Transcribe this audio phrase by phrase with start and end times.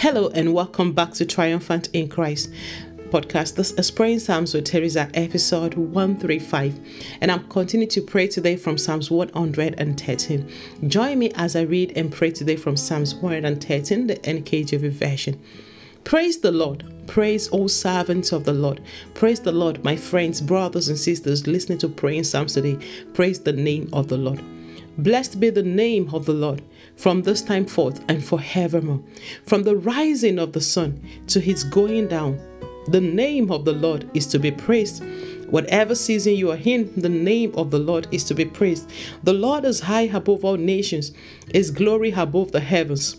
[0.00, 2.52] Hello and welcome back to Triumphant in Christ
[3.10, 3.56] podcast.
[3.56, 6.78] This is Praying Psalms with Theresa, episode 135.
[7.20, 10.52] And I'm continuing to pray today from Psalms 113.
[10.86, 15.42] Join me as I read and pray today from Psalms 113, the NKJV version.
[16.04, 16.84] Praise the Lord.
[17.08, 18.80] Praise all servants of the Lord.
[19.14, 22.78] Praise the Lord, my friends, brothers, and sisters listening to Praying Psalms today.
[23.14, 24.40] Praise the name of the Lord.
[24.98, 26.60] Blessed be the name of the Lord
[26.96, 29.00] from this time forth and forevermore.
[29.46, 32.40] From the rising of the sun to his going down,
[32.88, 35.04] the name of the Lord is to be praised.
[35.50, 38.90] Whatever season you are in, the name of the Lord is to be praised.
[39.22, 41.12] The Lord is high above all nations,
[41.52, 43.18] his glory above the heavens.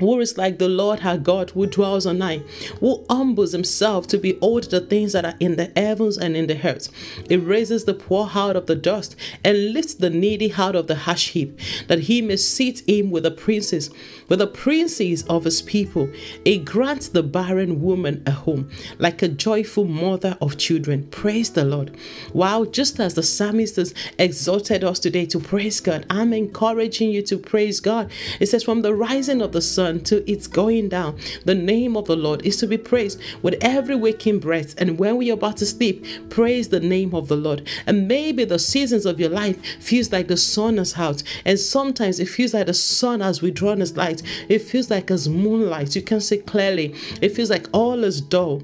[0.00, 2.42] Who is like the Lord our God who dwells on high,
[2.80, 6.66] who humbles himself to behold the things that are in the heavens and in the
[6.66, 6.88] earth.
[7.28, 10.96] He raises the poor out of the dust and lifts the needy out of the
[10.96, 13.88] ash heap, that he may seat him with the princes,
[14.28, 16.10] with the princes of his people.
[16.44, 21.06] He grants the barren woman a home, like a joyful mother of children.
[21.12, 21.96] Praise the Lord.
[22.32, 27.22] Wow, just as the psalmist has exhorted us today to praise God, I'm encouraging you
[27.22, 28.10] to praise God.
[28.40, 31.18] It says, From the rising of the sun, to its going down.
[31.44, 34.74] The name of the Lord is to be praised with every waking breath.
[34.78, 37.68] And when we are about to sleep, praise the name of the Lord.
[37.86, 41.22] And maybe the seasons of your life feels like the sun is out.
[41.44, 44.22] And sometimes it feels like the sun has withdrawn its light.
[44.48, 45.94] It feels like as moonlight.
[45.94, 46.94] You can see clearly.
[47.20, 48.62] It feels like all is dull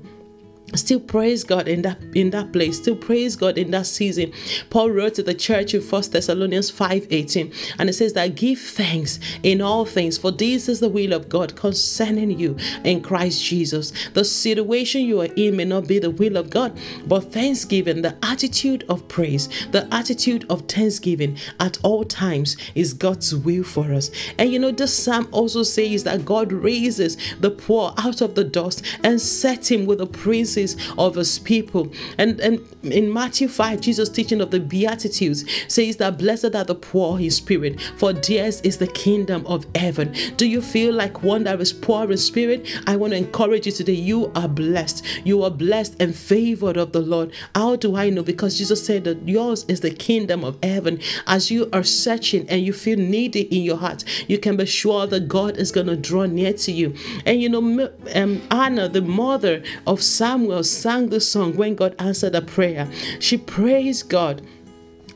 [0.79, 2.77] still praise god in that in that place.
[2.77, 4.33] Still praise god in that season.
[4.71, 8.59] Paul wrote to the church in first thessalonians 5 18 and it says that give
[8.59, 13.45] thanks in all things for this is the will of god concerning you in christ
[13.45, 13.93] jesus.
[14.13, 18.17] The situation you are in may not be the will of god but thanksgiving the
[18.23, 24.11] attitude of praise the attitude of thanksgiving at all times is god's will for us.
[24.39, 28.45] And you know this psalm also says that god raises the poor out of the
[28.45, 30.60] dust and set him with the princes
[30.99, 31.93] of his people.
[32.19, 36.75] And, and in Matthew 5, Jesus teaching of the Beatitudes says that blessed are the
[36.75, 40.15] poor in spirit, for theirs is the kingdom of heaven.
[40.37, 42.69] Do you feel like one that is poor in spirit?
[42.87, 43.93] I want to encourage you today.
[43.93, 45.05] You are blessed.
[45.25, 47.33] You are blessed and favored of the Lord.
[47.55, 48.23] How do I know?
[48.23, 51.01] Because Jesus said that yours is the kingdom of heaven.
[51.27, 55.07] As you are searching and you feel needy in your heart, you can be sure
[55.07, 56.95] that God is going to draw near to you.
[57.27, 61.95] And you know, um, Hannah, the mother of Samuel, Samuel sang the song when God
[62.01, 62.91] answered a prayer.
[63.21, 64.43] She praised God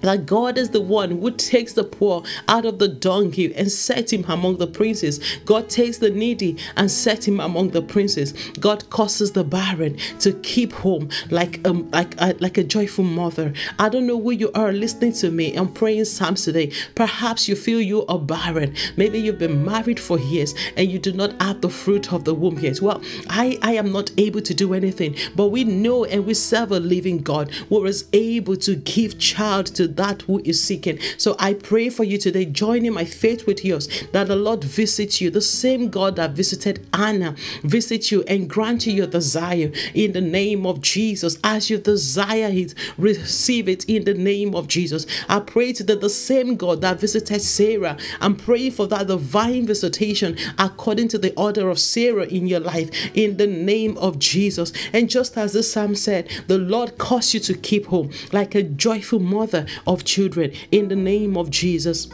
[0.05, 4.13] that God is the one who takes the poor out of the dunghill and set
[4.13, 5.21] him among the princes.
[5.45, 8.33] God takes the needy and set him among the princes.
[8.61, 13.53] God causes the barren to keep home like um like a, like a joyful mother.
[13.79, 15.55] I don't know who you are listening to me.
[15.57, 16.71] I'm praying Psalms today.
[16.95, 18.75] Perhaps you feel you are barren.
[18.97, 22.35] Maybe you've been married for years and you do not have the fruit of the
[22.35, 22.81] womb yet.
[22.83, 26.73] Well, I I am not able to do anything, but we know and we serve
[26.73, 30.99] a living God who is able to give child to that who is seeking.
[31.19, 35.21] So I pray for you today, joining my faith with yours, that the Lord visits
[35.21, 40.13] you, the same God that visited Hannah, visit you and grant you your desire in
[40.13, 41.39] the name of Jesus.
[41.43, 45.07] As you desire it, receive it in the name of Jesus.
[45.29, 50.37] I pray that the same God that visited Sarah, I'm praying for that divine visitation
[50.59, 54.73] according to the order of Sarah in your life in the name of Jesus.
[54.93, 58.63] And just as the psalm said, the Lord caused you to keep home like a
[58.63, 62.09] joyful mother of children in the name of Jesus.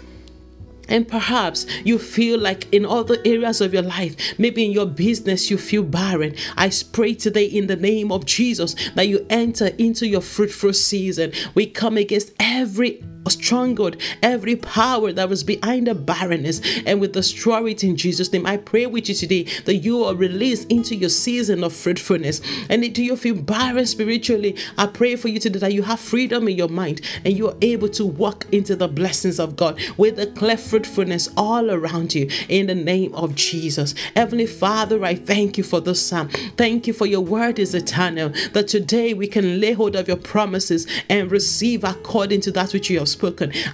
[0.89, 5.49] And perhaps you feel like in other areas of your life, maybe in your business,
[5.49, 6.35] you feel barren.
[6.57, 11.33] I pray today in the name of Jesus that you enter into your fruitful season.
[11.55, 17.71] We come against every stronghold, every power that was behind the barrenness, and we destroy
[17.71, 18.47] it in Jesus' name.
[18.47, 22.41] I pray with you today that you are released into your season of fruitfulness.
[22.69, 24.57] And do you feel barren spiritually?
[24.77, 27.57] I pray for you today that you have freedom in your mind and you are
[27.63, 32.29] able to walk into the blessings of God with the clear fruitfulness all around you
[32.49, 33.95] in the name of Jesus.
[34.17, 36.29] Heavenly Father, I thank you for this psalm.
[36.57, 40.17] Thank you for your word is eternal, that today we can lay hold of your
[40.17, 43.20] promises and receive according to that which you have spoken.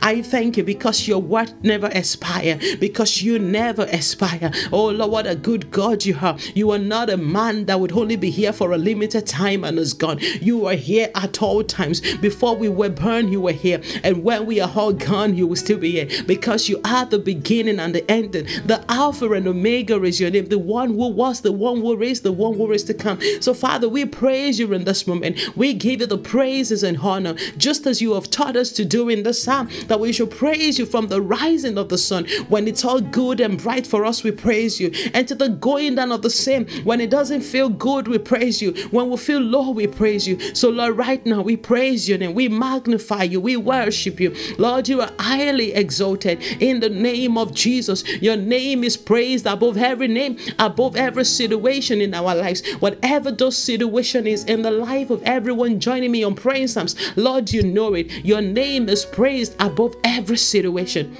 [0.02, 4.50] I thank you because your word never expire, because you never expire.
[4.72, 6.36] Oh Lord, what a good God you are.
[6.54, 9.78] You are not a man that would only be here for a limited time and
[9.78, 10.18] is gone.
[10.40, 12.00] You are here at all times.
[12.16, 13.80] Before we were born, you were here.
[14.02, 17.18] And when we are all gone, you will still be here because you are the
[17.18, 18.46] beginning and the ending.
[18.64, 22.22] The Alpha and Omega is your name, the one who was, the one who is,
[22.22, 23.20] the one who is to come.
[23.40, 25.56] So, Father, we praise you in this moment.
[25.56, 29.08] We give you the praises and honor just as you have taught us to do
[29.08, 32.26] in this psalm that we should praise you from the rising of the sun.
[32.48, 34.92] When it's all good and bright for us, we praise you.
[35.14, 38.60] And to the going down of the same, when it doesn't feel good, we praise
[38.62, 38.72] you.
[38.90, 40.38] When we feel low, we praise you.
[40.54, 42.34] So, Lord, right now, we praise your name.
[42.34, 43.40] We magnify you.
[43.40, 44.34] We worship you.
[44.58, 48.06] Lord, you are highly exalted in the name of Jesus.
[48.20, 52.66] Your name is praised above every name, above every situation in our lives.
[52.80, 57.52] Whatever those situation is in the life of everyone joining me on praying Psalms, Lord,
[57.52, 58.10] you know it.
[58.24, 61.16] Your name is praised above every situation.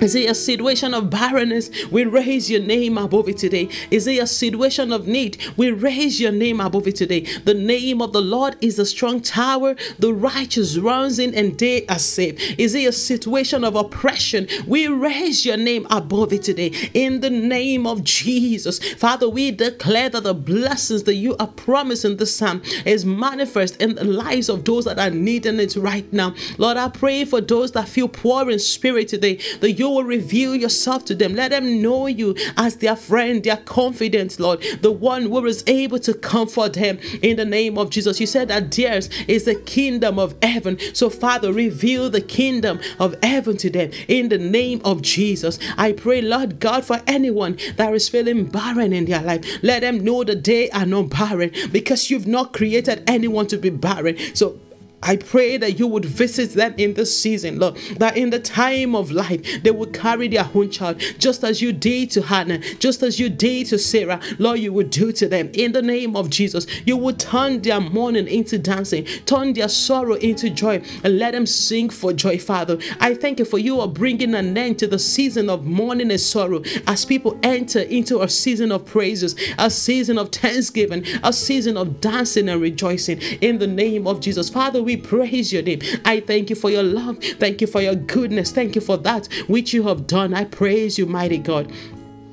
[0.00, 1.70] Is it a situation of barrenness?
[1.90, 3.68] We raise your name above it today.
[3.90, 5.38] Is it a situation of need?
[5.56, 7.20] We raise your name above it today.
[7.44, 9.74] The name of the Lord is a strong tower.
[9.98, 12.40] The righteous runs in and they are saved.
[12.58, 14.46] Is it a situation of oppression?
[14.68, 16.72] We raise your name above it today.
[16.94, 18.78] In the name of Jesus.
[18.94, 23.96] Father, we declare that the blessings that you are promising the psalm is manifest in
[23.96, 26.36] the lives of those that are needing it right now.
[26.56, 29.40] Lord, I pray for those that feel poor in spirit today.
[29.60, 31.34] That you you will reveal yourself to them.
[31.34, 35.98] Let them know you as their friend, their confidant, Lord, the one who is able
[36.00, 38.20] to comfort them in the name of Jesus.
[38.20, 40.78] You said that theirs is the kingdom of heaven.
[40.92, 45.58] So, Father, reveal the kingdom of heaven to them in the name of Jesus.
[45.78, 50.04] I pray, Lord God, for anyone that is feeling barren in their life, let them
[50.04, 54.16] know that they are not barren because you've not created anyone to be barren.
[54.34, 54.58] So,
[55.02, 58.94] I pray that you would visit them in this season, Lord, that in the time
[58.96, 63.02] of life they would carry their own child, just as you did to Hannah, just
[63.02, 64.20] as you did to Sarah.
[64.38, 66.66] Lord, you would do to them in the name of Jesus.
[66.84, 71.46] You would turn their mourning into dancing, turn their sorrow into joy, and let them
[71.46, 72.78] sing for joy, Father.
[73.00, 76.20] I thank you for you are bringing an end to the season of mourning and
[76.20, 81.76] sorrow as people enter into a season of praises, a season of thanksgiving, a season
[81.76, 84.50] of dancing and rejoicing in the name of Jesus.
[84.50, 85.80] Father, we praise your name.
[86.06, 87.18] I thank you for your love.
[87.18, 88.50] Thank you for your goodness.
[88.50, 90.32] Thank you for that which you have done.
[90.32, 91.70] I praise you, mighty God.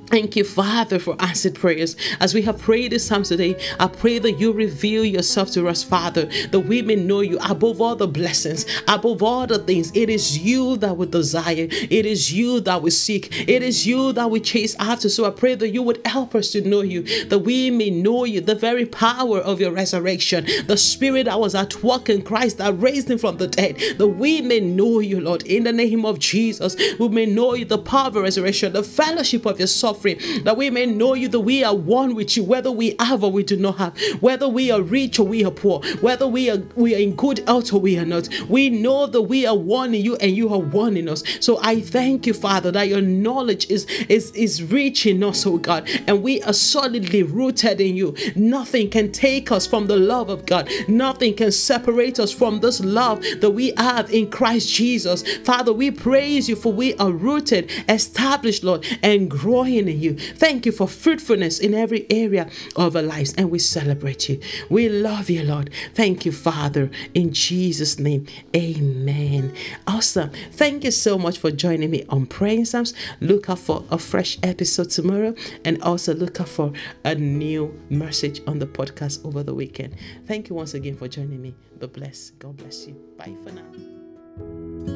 [0.07, 1.95] Thank you, Father, for answered prayers.
[2.19, 5.83] As we have prayed this time today, I pray that you reveal yourself to us,
[5.83, 9.91] Father, that we may know you above all the blessings, above all the things.
[9.95, 14.13] It is you that we desire, it is you that we seek, it is you
[14.13, 15.09] that we chase after.
[15.09, 18.25] So I pray that you would help us to know you, that we may know
[18.25, 22.59] you, the very power of your resurrection, the spirit that was at work in Christ
[22.59, 26.05] that raised him from the dead, that we may know you, Lord, in the name
[26.05, 26.75] of Jesus.
[26.99, 30.69] We may know you, the power of resurrection, the fellowship of your soul that we
[30.69, 33.57] may know you, that we are one with you, whether we have or we do
[33.57, 36.99] not have, whether we are rich or we are poor, whether we are we are
[36.99, 38.29] in good health or we are not.
[38.49, 41.23] We know that we are one in you and you are one in us.
[41.39, 45.57] So I thank you, Father, that your knowledge is is is rich in us, oh
[45.57, 48.15] God, and we are solidly rooted in you.
[48.35, 50.69] Nothing can take us from the love of God.
[50.87, 55.23] Nothing can separate us from this love that we have in Christ Jesus.
[55.39, 60.15] Father, we praise you for we are rooted, established, Lord, and growing in you.
[60.17, 64.39] Thank you for fruitfulness in every area of our lives, and we celebrate you.
[64.69, 65.69] We love you, Lord.
[65.93, 68.25] Thank you, Father, in Jesus' name.
[68.55, 69.53] Amen.
[69.87, 70.31] Awesome.
[70.51, 72.93] Thank you so much for joining me on Praying Psalms.
[73.19, 76.73] Look out for a fresh episode tomorrow, and also look out for
[77.03, 79.95] a new message on the podcast over the weekend.
[80.25, 81.55] Thank you once again for joining me.
[81.79, 82.39] Be blessed.
[82.39, 82.95] God bless you.
[83.17, 84.94] Bye for now.